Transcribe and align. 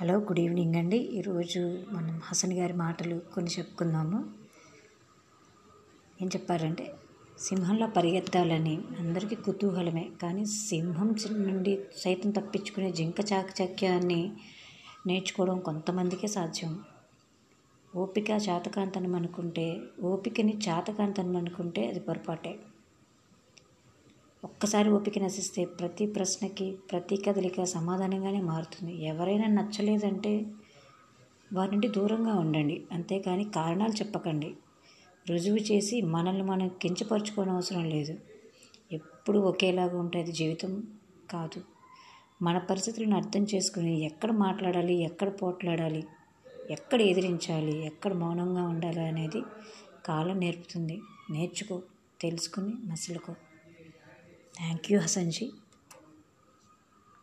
Hello 0.00 0.18
good 0.18 0.40
evening 0.40 0.74
అండి. 0.74 0.96
ఈరోజు 0.96 1.78
మనం 1.90 2.20
హసన్ 2.24 2.52
గారి 2.52 2.72
మాటలు 2.72 3.20
కొన్ని 3.34 3.50
చెప్పుకుందాము. 3.58 4.24
ఏం 6.22 6.28
చెప్పారంటే 6.28 6.94
సింహంలా 7.38 7.86
పరిగెత్తాలని 7.86 8.78
అందరికీ 8.98 9.34
కుతూహలమే 9.34 10.10
కానీ 10.22 10.46
సింహం 10.46 11.14
నుండి 11.30 11.78
సైతం 11.96 12.30
తప్పించుకునే 12.30 12.92
జింక 12.92 13.14
చాకచక్యాన్ని 13.32 14.32
నేర్చుకోవడం 15.06 15.58
కొంతమందికే 15.60 16.26
సాధ్యం. 16.26 16.80
ఓపిక 17.96 18.30
చాతకాంతనం 18.30 19.14
అనుకుంటే 19.14 19.78
ఓపికని 20.02 20.58
చాతకాంతనం 20.68 21.36
అనుకుంటే 21.36 21.88
అది 21.88 22.00
పొరపాటే. 22.00 22.58
ఒక్కసారి 24.44 24.88
ఓపిక 24.90 25.18
నశిస్తే 25.18 25.64
ప్రతి 25.64 26.06
ప్రశ్నకి 26.06 26.76
ప్రతి 26.90 27.16
కదలిక 27.16 27.64
సమాధానంగానే 27.64 28.40
మారుతుంది. 28.40 29.04
ఎవరైనా 29.04 29.46
నచ్చలేదంటే 29.46 30.46
వారి 31.52 31.70
నుండి 31.70 31.88
దూరంగా 31.88 32.34
ఉండండి. 32.34 32.82
అంతేకాని 32.92 33.44
కారణాలు 33.44 33.92
చెప్పకండి. 33.92 34.54
రుజువు 35.30 35.56
చేసి 35.56 36.02
మనల్ని 36.02 36.42
మనం 36.42 36.68
కించపరచుకోని 36.68 37.50
అవసరం 37.50 37.84
లేదు. 37.84 38.18
ఎప్పుడు 38.92 39.38
ఒకేలాగా 39.38 39.98
ఉంటుంది 40.00 40.32
జీవితం 40.32 40.82
కాదు. 41.30 41.62
మన 42.42 42.58
పరిస్థితులను 42.58 43.16
అర్థం 43.16 43.42
చేసుకుని 43.42 44.04
ఎక్కడ 44.04 44.30
మాట్లాడాలి 44.30 44.94
ఎక్కడ 45.02 45.28
పోట్లాడాలి 45.28 46.04
ఎక్కడ 46.70 47.00
ఎదిరించాలి 47.00 47.86
ఎక్కడ 47.86 48.12
మౌనంగా 48.12 48.62
ఉండాలి 48.62 49.00
అనేది 49.00 49.42
కాలం 50.06 50.38
నేర్పుతుంది. 50.38 51.00
నేర్చుకో 51.30 51.82
తెలుసుకుని 52.20 52.72
మసలుకో. 52.84 53.34
Thank 54.58 54.86
you 54.90 54.98
Hasan 55.00 55.30
ji 55.32 55.46